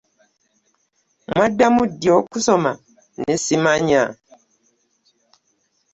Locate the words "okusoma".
2.19-2.71